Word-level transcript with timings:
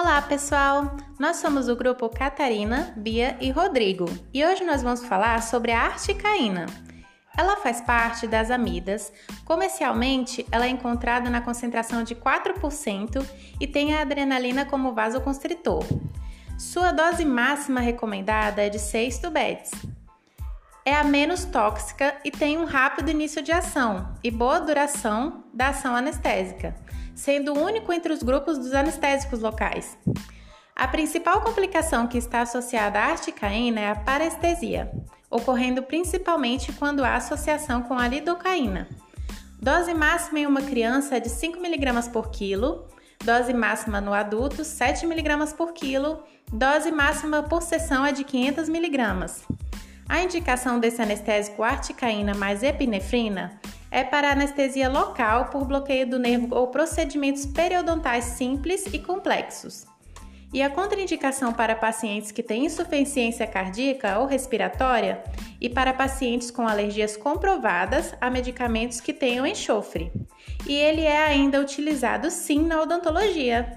Olá, 0.00 0.22
pessoal! 0.22 0.96
Nós 1.18 1.38
somos 1.38 1.68
o 1.68 1.74
grupo 1.74 2.08
Catarina, 2.08 2.94
Bia 2.96 3.36
e 3.40 3.50
Rodrigo 3.50 4.04
e 4.32 4.44
hoje 4.46 4.62
nós 4.62 4.80
vamos 4.80 5.04
falar 5.04 5.42
sobre 5.42 5.72
a 5.72 5.82
articaína. 5.82 6.66
Ela 7.36 7.56
faz 7.56 7.80
parte 7.80 8.24
das 8.24 8.48
amidas. 8.48 9.12
Comercialmente, 9.44 10.46
ela 10.52 10.66
é 10.66 10.68
encontrada 10.68 11.28
na 11.28 11.40
concentração 11.40 12.04
de 12.04 12.14
4% 12.14 13.26
e 13.60 13.66
tem 13.66 13.92
a 13.92 14.02
adrenalina 14.02 14.64
como 14.64 14.94
vasoconstritor. 14.94 15.84
Sua 16.56 16.92
dose 16.92 17.24
máxima 17.24 17.80
recomendada 17.80 18.62
é 18.62 18.68
de 18.68 18.78
6 18.78 19.18
tubetes. 19.18 19.72
É 20.88 20.94
a 20.94 21.04
menos 21.04 21.44
tóxica 21.44 22.16
e 22.24 22.30
tem 22.30 22.56
um 22.56 22.64
rápido 22.64 23.10
início 23.10 23.42
de 23.42 23.52
ação 23.52 24.14
e 24.24 24.30
boa 24.30 24.58
duração 24.58 25.44
da 25.52 25.68
ação 25.68 25.94
anestésica 25.94 26.74
sendo 27.14 27.52
o 27.52 27.62
único 27.62 27.92
entre 27.92 28.10
os 28.10 28.22
grupos 28.22 28.56
dos 28.56 28.72
anestésicos 28.72 29.42
locais. 29.42 29.98
A 30.74 30.88
principal 30.88 31.42
complicação 31.42 32.06
que 32.06 32.16
está 32.16 32.40
associada 32.40 33.00
à 33.00 33.10
articaína 33.10 33.80
é 33.82 33.90
a 33.90 33.96
parestesia, 33.96 34.90
ocorrendo 35.30 35.82
principalmente 35.82 36.72
quando 36.72 37.04
há 37.04 37.16
associação 37.16 37.82
com 37.82 37.98
a 37.98 38.08
lidocaína. 38.08 38.88
Dose 39.60 39.92
máxima 39.92 40.38
em 40.38 40.46
uma 40.46 40.62
criança 40.62 41.18
é 41.18 41.20
de 41.20 41.28
5 41.28 41.58
mg 41.58 42.08
por 42.10 42.30
quilo, 42.30 42.88
dose 43.22 43.52
máxima 43.52 44.00
no 44.00 44.14
adulto 44.14 44.64
7 44.64 45.04
mg 45.04 45.54
por 45.54 45.74
quilo, 45.74 46.22
dose 46.50 46.90
máxima 46.90 47.42
por 47.42 47.60
sessão 47.60 48.06
é 48.06 48.10
de 48.12 48.24
500 48.24 48.70
mg. 48.70 49.67
A 50.08 50.22
indicação 50.22 50.80
desse 50.80 51.02
anestésico 51.02 51.62
articaína 51.62 52.34
mais 52.34 52.62
epinefrina 52.62 53.60
é 53.90 54.02
para 54.02 54.32
anestesia 54.32 54.88
local 54.88 55.46
por 55.46 55.66
bloqueio 55.66 56.08
do 56.08 56.18
nervo 56.18 56.54
ou 56.54 56.68
procedimentos 56.68 57.44
periodontais 57.44 58.24
simples 58.24 58.86
e 58.86 58.98
complexos. 58.98 59.86
E 60.52 60.62
a 60.62 60.70
contraindicação 60.70 61.52
para 61.52 61.76
pacientes 61.76 62.32
que 62.32 62.42
têm 62.42 62.64
insuficiência 62.64 63.46
cardíaca 63.46 64.18
ou 64.18 64.26
respiratória 64.26 65.22
e 65.60 65.68
para 65.68 65.92
pacientes 65.92 66.50
com 66.50 66.66
alergias 66.66 67.14
comprovadas 67.14 68.14
a 68.18 68.30
medicamentos 68.30 69.02
que 69.02 69.12
tenham 69.12 69.46
enxofre. 69.46 70.10
E 70.66 70.72
ele 70.72 71.02
é 71.02 71.18
ainda 71.18 71.60
utilizado 71.60 72.30
sim 72.30 72.64
na 72.64 72.80
odontologia. 72.80 73.76